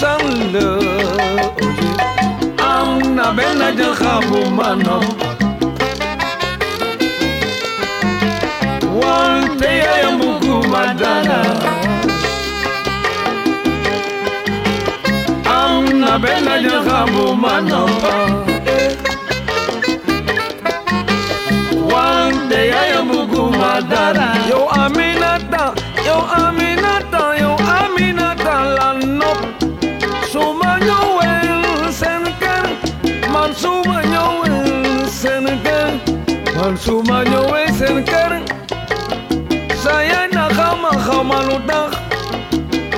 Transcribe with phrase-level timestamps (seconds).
[0.00, 0.62] One day
[2.60, 5.00] I del capo mano.
[9.00, 11.38] Wante ya muku madana.
[15.44, 17.86] Anna bella del capo mano.
[21.90, 24.26] Wante ya muku madana.
[24.48, 25.74] Yo aminata
[26.06, 26.16] yo
[36.88, 38.40] Sumaño wesen saya
[39.76, 41.92] Sayana kama kama lutak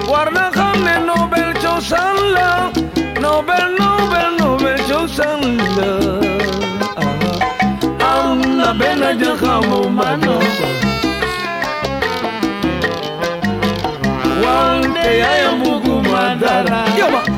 [0.07, 2.71] Warna kame nobel chosan la
[3.19, 5.91] Nobel nobel nobel chosan la
[7.03, 10.71] ah, Amna bena jakamu manosa
[14.39, 16.87] Wante ayamugu madara.
[16.95, 17.30] Yoma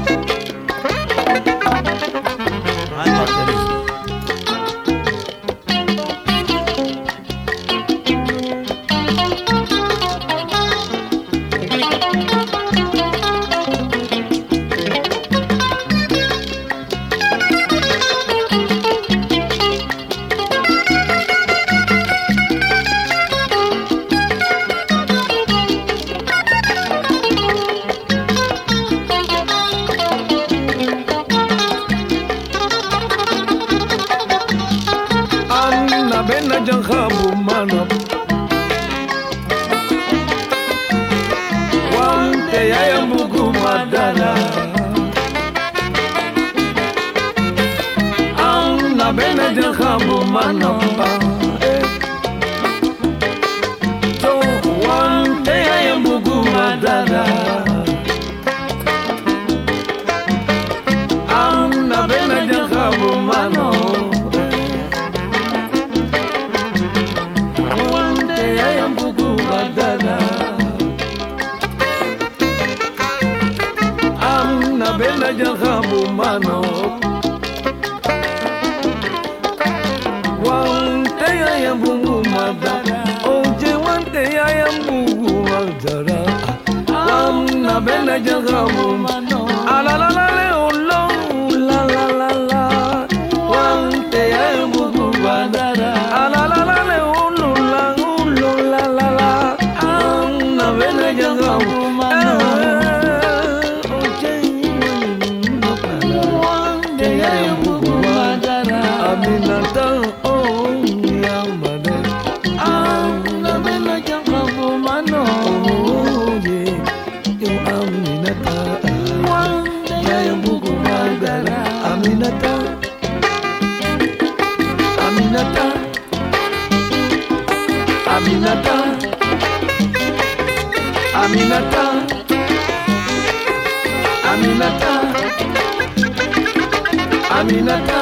[137.43, 138.01] Aminata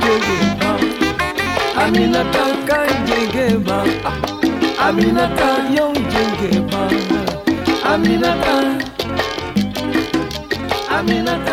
[0.00, 0.70] Jegeba
[1.84, 3.78] Aminata kan Jegeba
[4.88, 6.82] Aminata yon Jegeba
[7.92, 8.56] Aminata
[10.96, 11.49] Aminata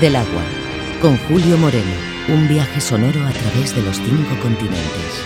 [0.00, 0.42] del agua,
[1.00, 1.84] con Julio Moreno,
[2.28, 5.22] un viaje sonoro a través de los cinco continentes.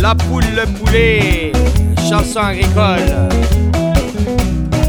[0.00, 1.52] La poule, le poulet,
[2.08, 3.28] chanson agricole.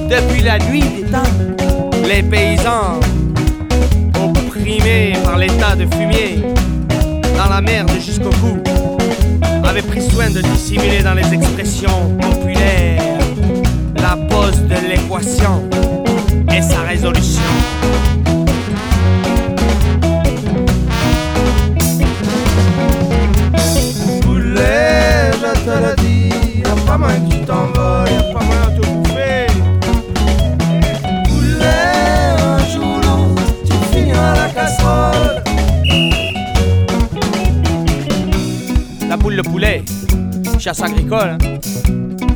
[0.10, 1.24] Depuis la nuit des temps,
[2.08, 3.00] les paysans
[5.24, 6.44] par l'état de fumier,
[7.36, 8.60] dans la merde jusqu'au cou,
[9.64, 13.02] avait pris soin de dissimuler dans les expressions populaires
[13.96, 15.68] la pose de l'équation
[16.56, 17.42] et sa résolution.
[24.22, 27.79] Poulet, je te le dis, pas mal qui tombe.
[40.60, 41.38] chasse agricole.
[41.42, 41.60] Hein.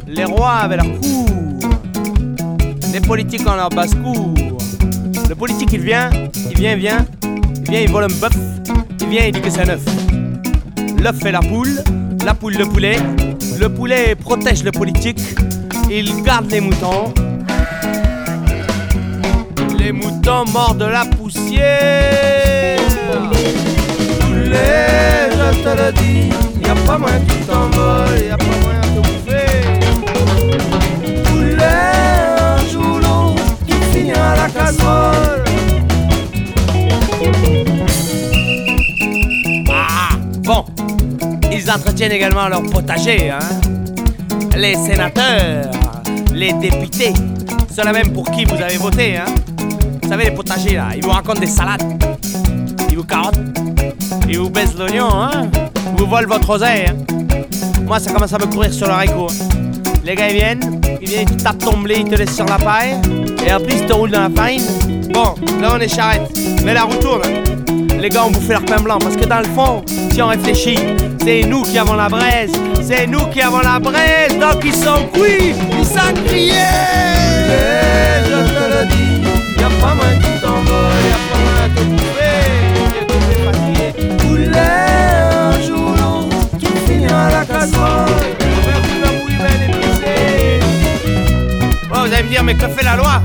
[0.08, 1.28] Les rois avaient leur cour,
[2.94, 4.34] les politiques en leur basse-cour.
[5.28, 6.10] Le politique, il vient,
[6.50, 8.38] il vient, il vient, il vient, il vole un bœuf,
[9.02, 9.82] il vient, il dit que c'est un œuf.
[11.02, 11.84] L'œuf fait la poule,
[12.24, 12.98] la poule le poulet,
[13.60, 15.22] le poulet protège le politique,
[15.90, 17.14] il garde les moutons.
[19.78, 22.80] Les moutons morts de la poussière.
[24.22, 26.43] Poulet, je te le dis.
[26.86, 29.64] Pas moins tout en vol, y'a pas moyen de bouffer.
[31.24, 31.64] Brûler
[32.38, 33.36] un jour l'eau,
[33.68, 35.44] tout finir à la casserole.
[39.72, 40.66] Ah, bon,
[41.52, 43.40] ils entretiennent également leur potager, hein.
[44.56, 45.72] Les sénateurs,
[46.32, 47.14] les députés,
[47.74, 49.26] ceux-là même pour qui vous avez voté, hein.
[50.02, 51.82] Vous savez, les potagers, là, ils vous racontent des salades,
[52.90, 53.40] ils vous carottent,
[54.28, 55.50] ils vous baissent l'oignon, hein
[55.98, 56.86] vous volent votre oseille.
[56.88, 56.96] Hein.
[57.86, 59.28] Moi, ça commence à me courir sur le haricot.
[60.04, 62.58] Les gars, ils viennent, ils viennent, ils tapent ton blé, ils te laissent sur la
[62.58, 62.96] paille,
[63.46, 64.66] et en plus, ils te roulent dans la farine.
[65.14, 66.30] Bon, là, on est charrette,
[66.64, 67.22] mais la roue tourne.
[68.00, 70.80] Les gars ont bouffé leur pain blanc, parce que dans le fond, si on réfléchit,
[71.24, 75.08] c'est nous qui avons la braise, c'est nous qui avons la braise, donc ils sont
[75.14, 76.54] cuits, ils sont criés.
[78.26, 79.22] Je te le dis,
[79.58, 82.23] y'a pas moins qui y'a pas moins de bouffer.
[91.90, 93.22] Bon, vous allez me dire, mais que fait la loi?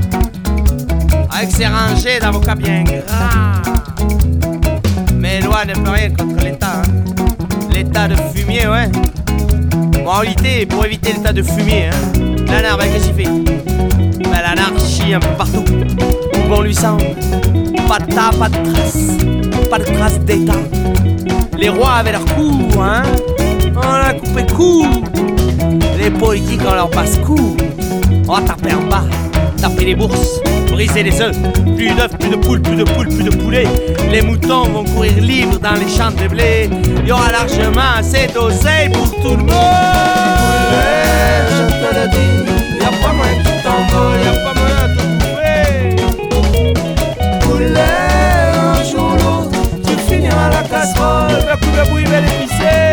[1.37, 3.63] Avec ses rangées d'avocats bien gras.
[5.17, 6.83] Mais loi ne peut rien contre l'État.
[6.85, 7.69] hein.
[7.73, 8.89] L'état de fumier, ouais.
[10.07, 13.31] Réalité, pour éviter l'état de fumier, hein, l'anarme, qu'est-ce qu'il fait?
[14.23, 15.65] Ben, L'anarchie un peu partout.
[16.35, 17.03] Où bon lui semble?
[17.89, 19.69] Pas de tas, pas de traces.
[19.69, 20.53] Pas de traces d'État.
[21.59, 23.03] Les rois avaient leur cour, hein.
[23.79, 25.03] On a coupé court.
[25.99, 27.57] Les politiques ont leur passe-cou.
[28.29, 29.05] On va taper en bas,
[29.61, 31.37] taper les bourses, briser les œufs.
[31.77, 33.69] Plus d'œufs, plus de poules, plus de poules, plus de poulets.
[34.11, 36.71] Les moutons vont courir libres dans les champs de blé.
[37.01, 39.53] Il y aura largement assez d'oseille pour tout le monde.
[40.73, 45.03] Et je te le dis, y'a pas pas moyen de.
[47.41, 47.81] Poulet,
[48.55, 51.33] un jour ou l'autre, tu finiras à la casserole.
[51.49, 52.57] Le coup de bouille bien épicé.
[52.59, 52.88] Poulet,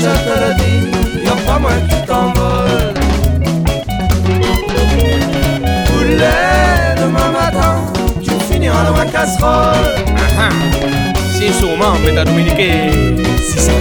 [0.00, 2.94] je te le dis, y'a pas moins qui t'envole.
[5.86, 7.74] Poulet, demain matin,
[8.22, 9.76] tu finiras dans ma casserole.
[11.38, 12.90] C'est sûrement, mais t'as dominiqué.
[13.42, 13.72] C'est ça.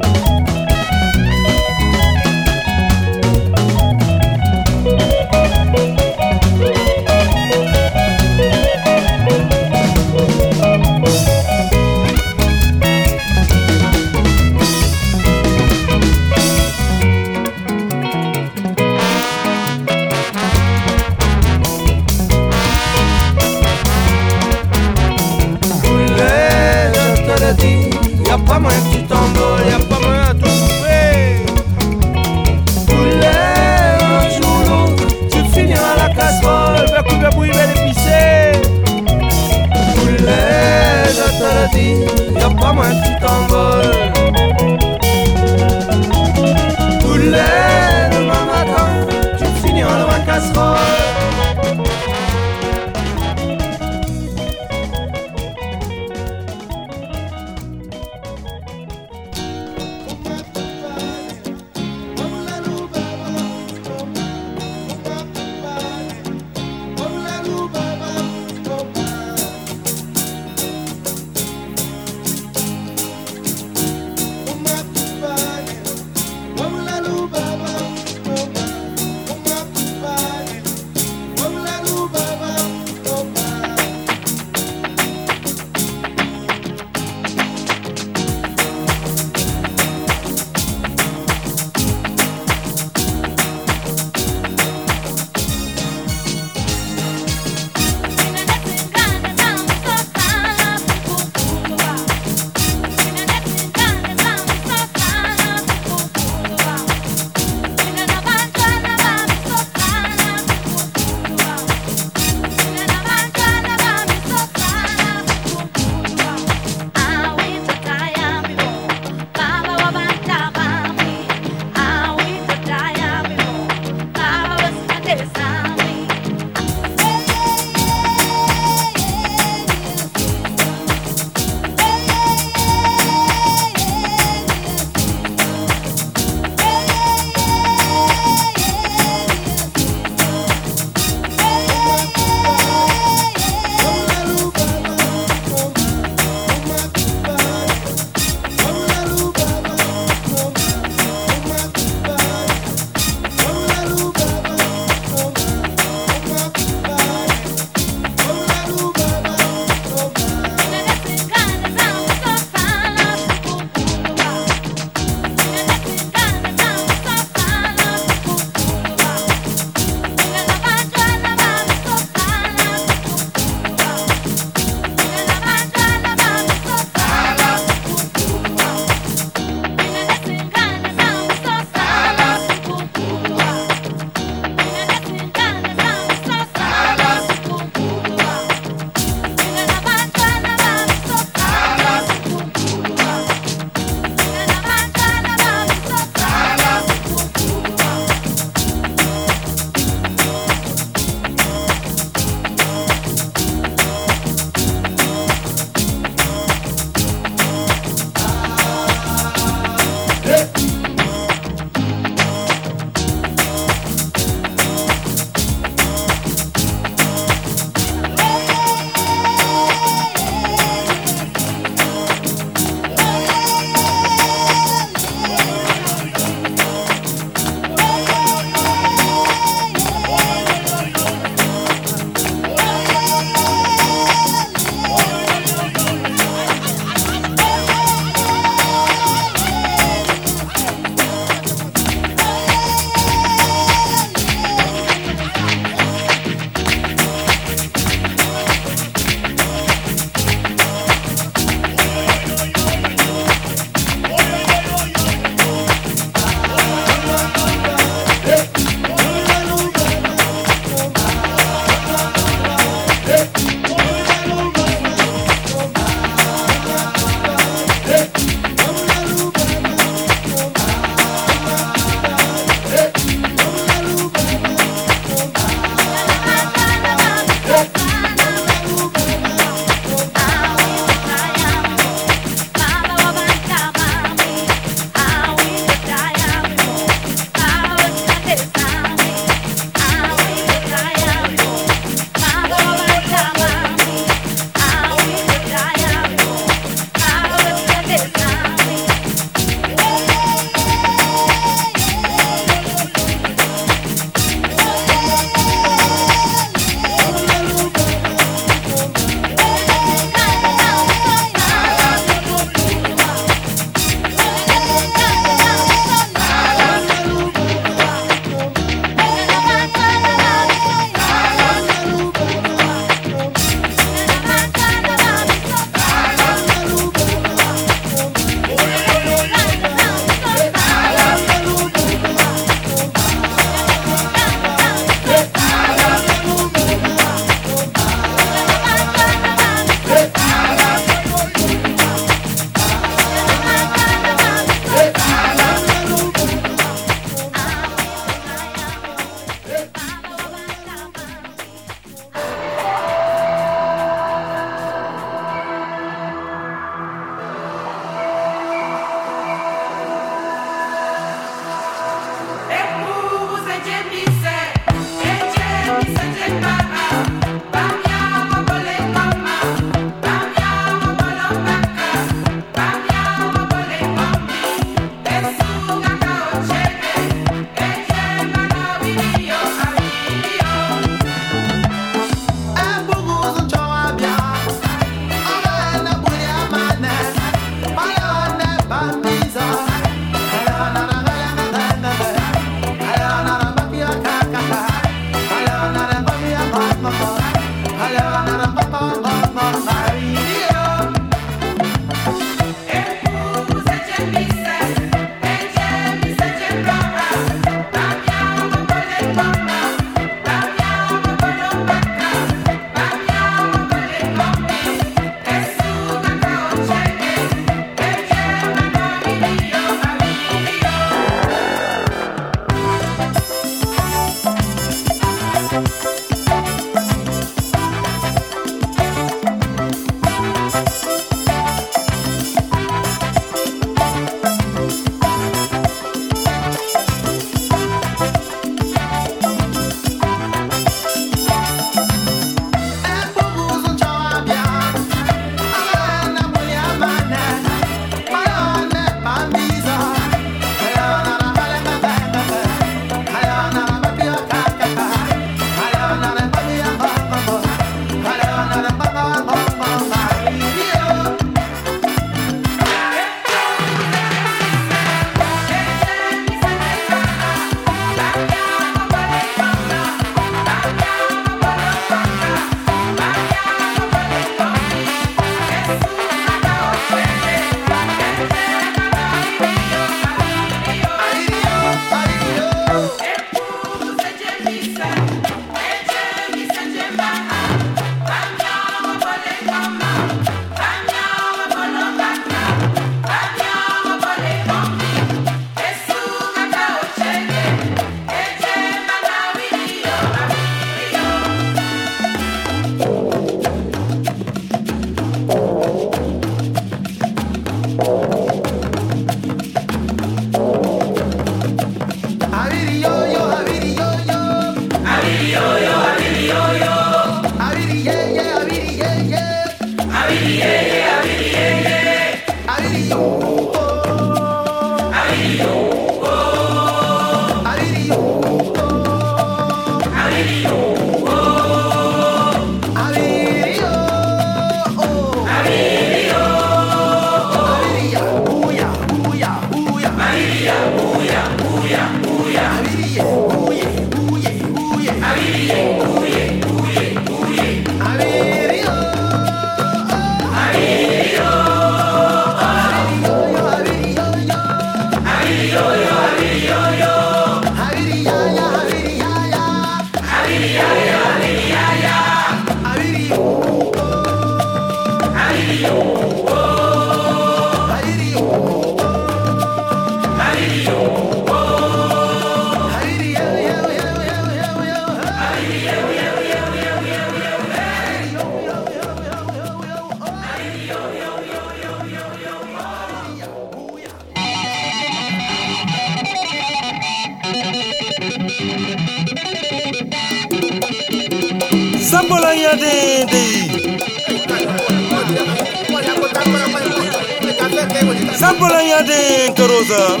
[599.68, 600.00] さ、うん、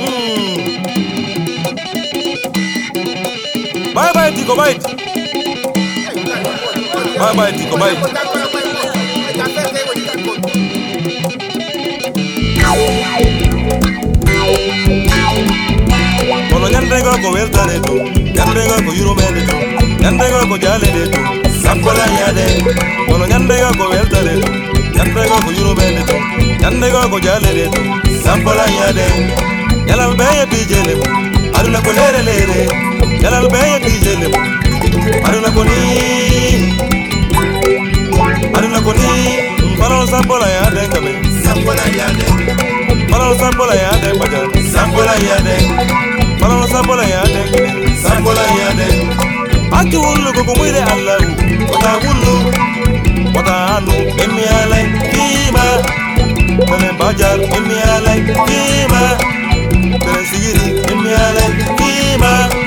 [3.92, 4.96] バイバイティコバイティ。
[7.18, 8.08] バイバイティコバイティ。
[16.50, 21.18] このニャンレガコウェルタレトニャンレガコユロメレトニャンレガコジャレレト
[21.62, 22.40] サンコラニャレ
[23.06, 27.76] このニャンレガコウェルタレトニャンレガコユロメレトニャンレガコジャレレト
[28.24, 29.47] サンコラニャレ
[29.88, 31.00] yalal beye bijelem
[31.58, 32.60] aduna ko lere lere
[33.24, 34.32] yalal beye bijelem
[35.28, 35.78] aduna ko ni
[38.56, 39.08] aduna ko ni
[39.80, 41.12] parol sambola ya de ngabe
[41.44, 42.26] sambola ya de.
[43.10, 44.40] Parol sambola ya de baja
[44.72, 45.56] sambola ya de.
[46.40, 47.42] Parol sambola ya de
[48.02, 48.88] sambola ya de.
[49.78, 51.18] Aki wulu ko kumire allah
[51.72, 52.34] wata wulu
[53.34, 55.64] wata anu emi alai kima.
[56.68, 59.02] Kame bajar emi alai kima.
[60.38, 62.57] تفكيري اني الاقي قيمه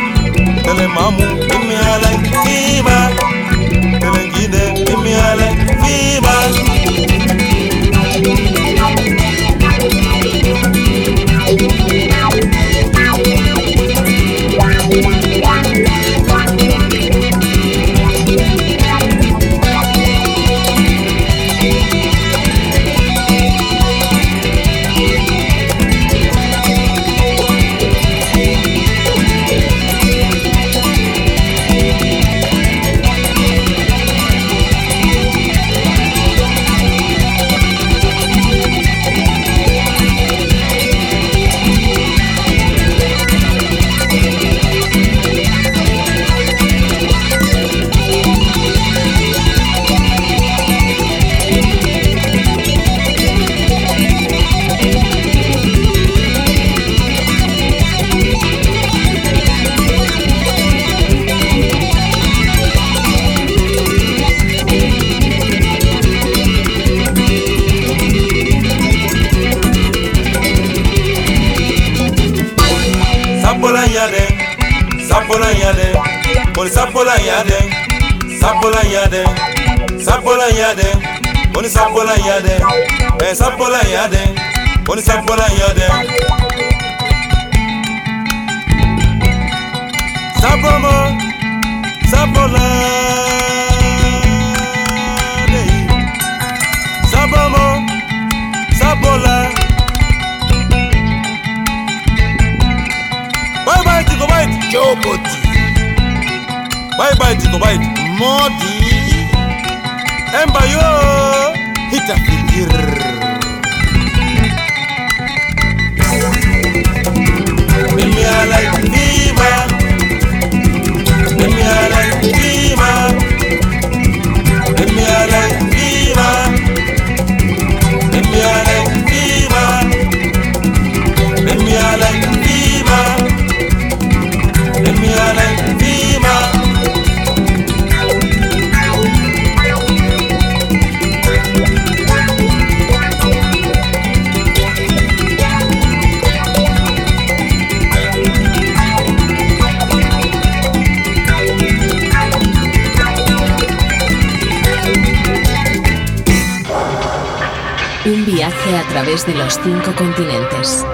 [159.26, 160.86] de los cinco continentes.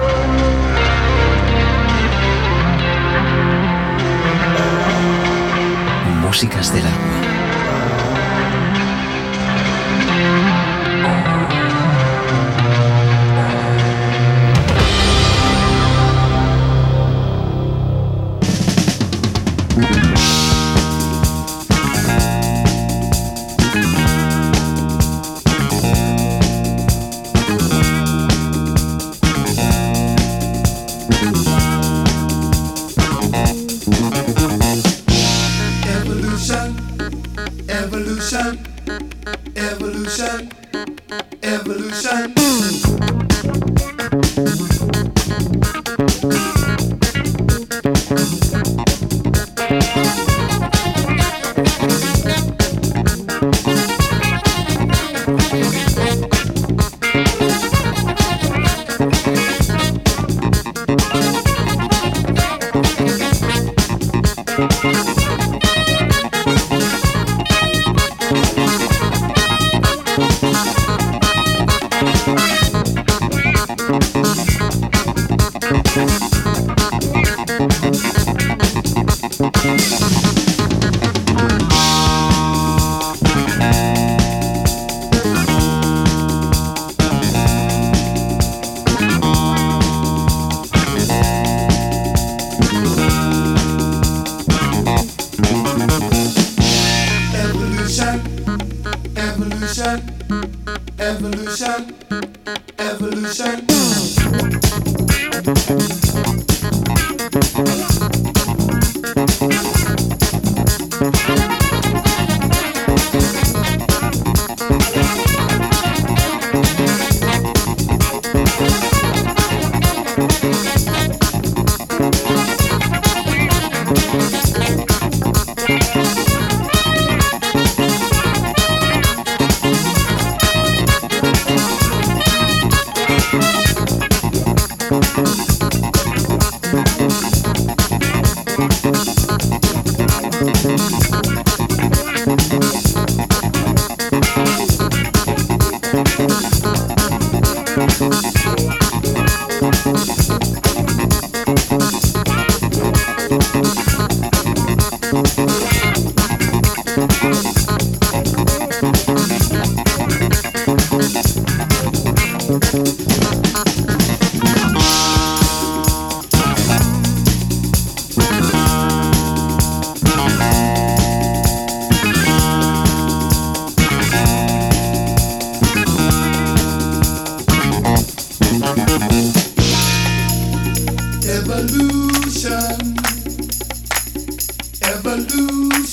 [6.20, 6.87] Músicas de la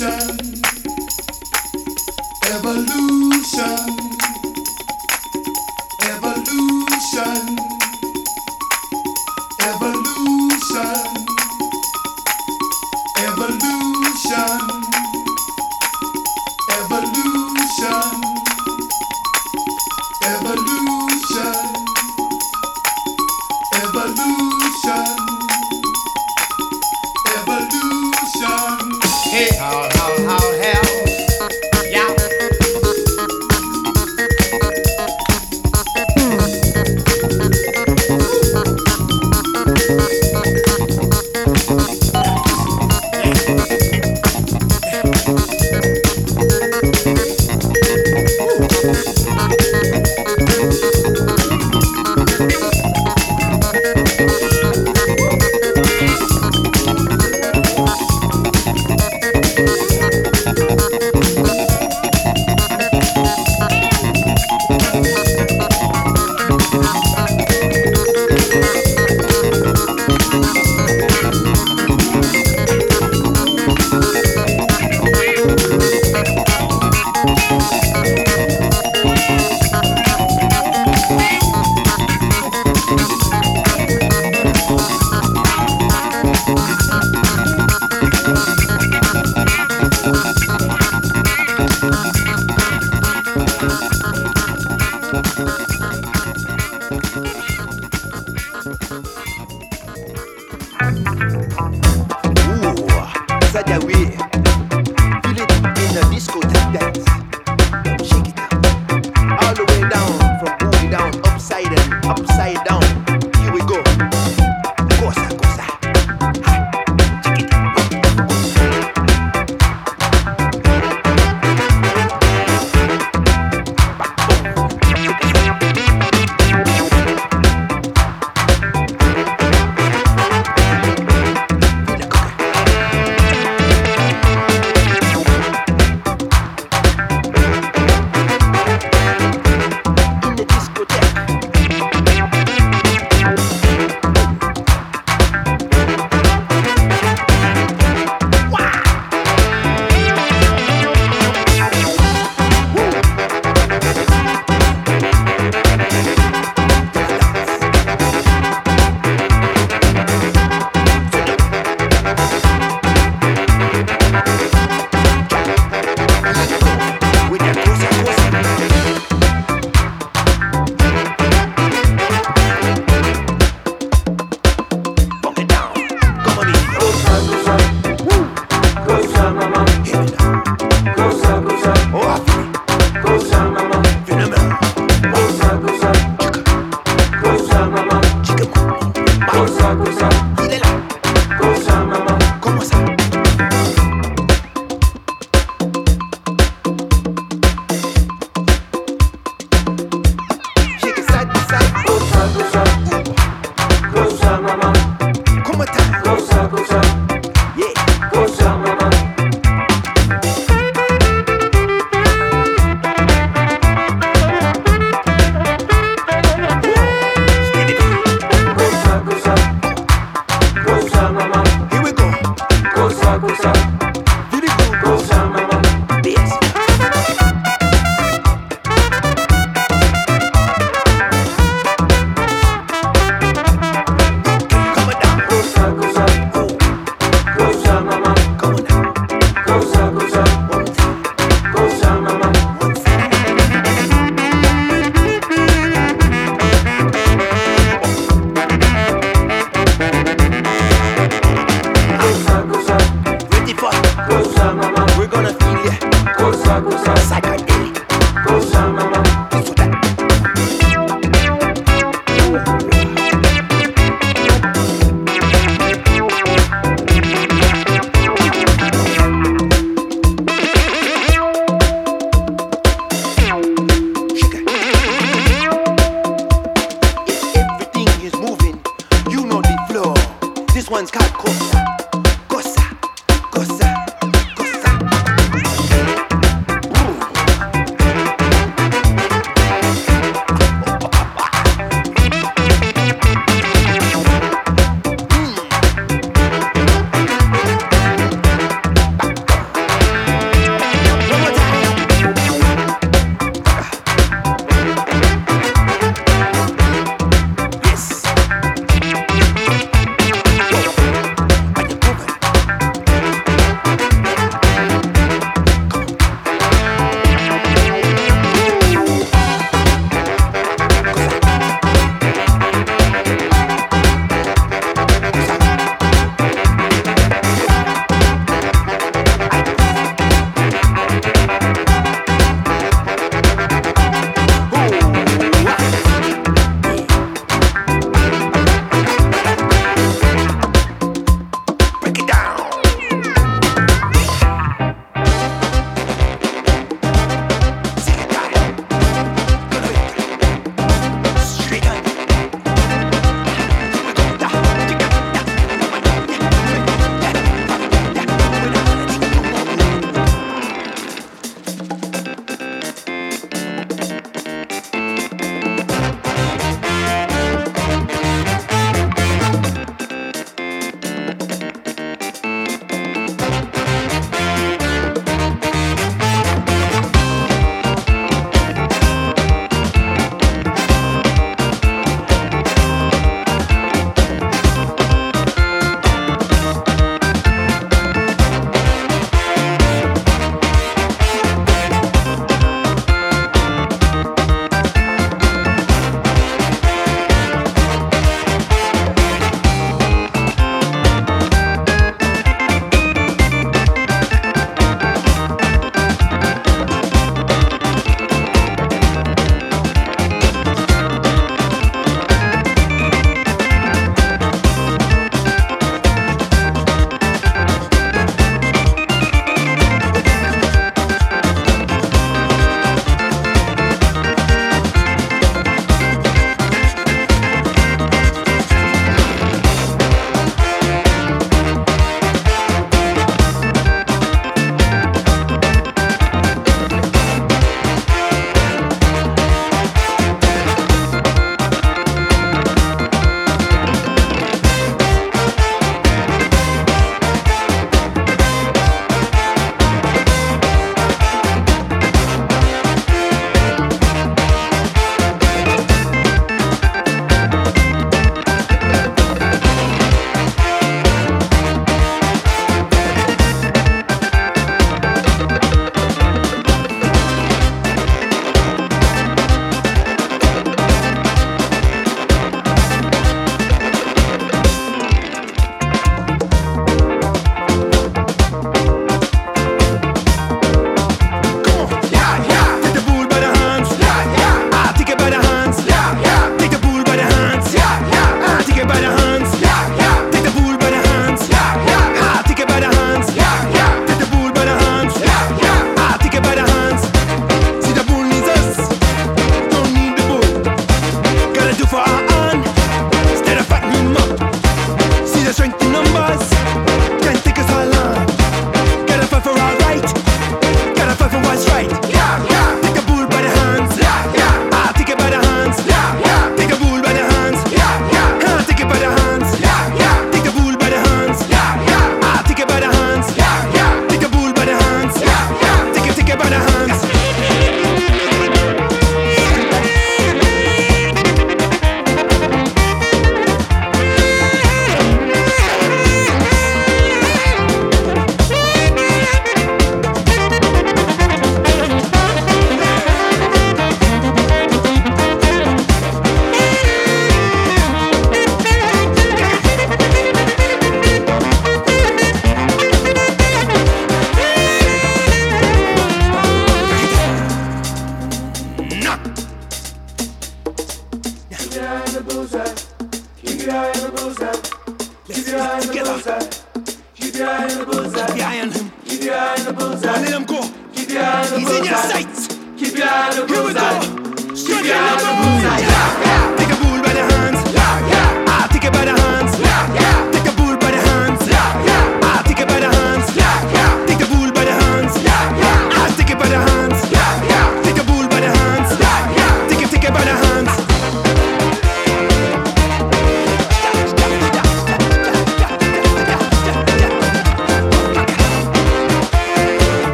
[0.00, 0.49] sun.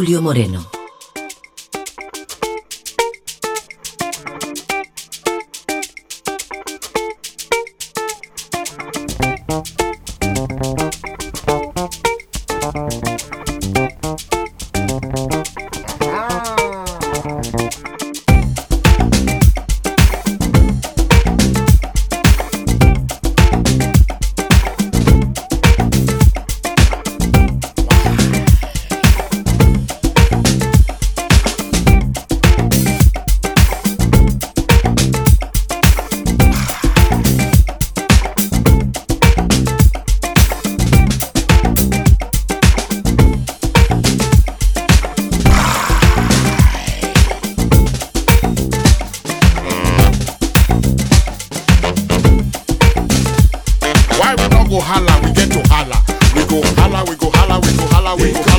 [0.00, 0.79] Julio Moreno.
[54.70, 55.98] go holla, we get to holla.
[56.34, 58.49] We go holla, we go holla, we go holla, we go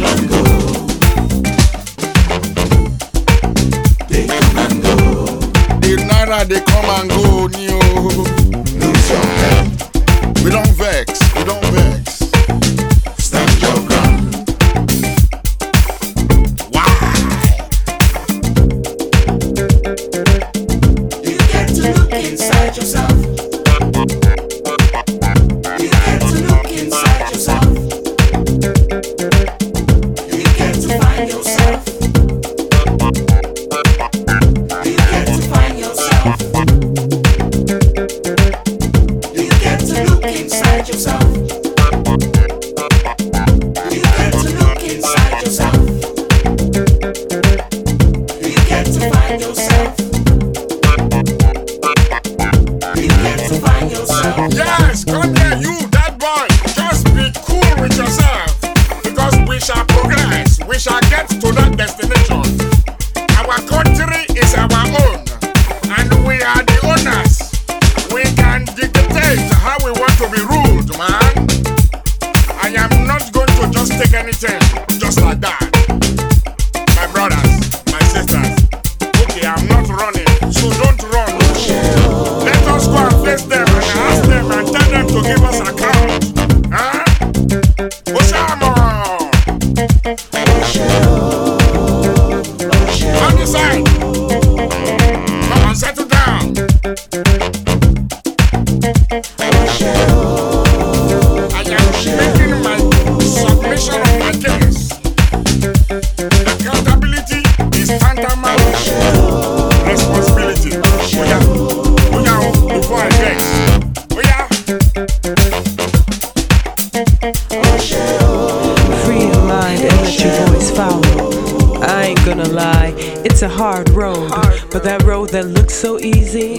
[125.81, 126.50] so easy.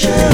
[0.00, 0.29] sure.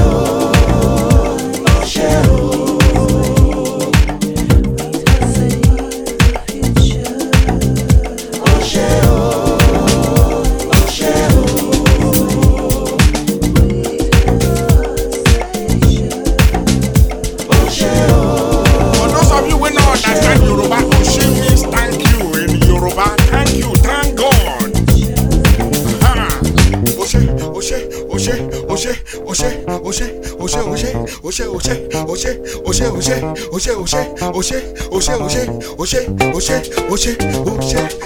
[35.19, 35.49] oh shit,
[35.79, 38.06] oh shit, oh shit, oh shit, oh shit.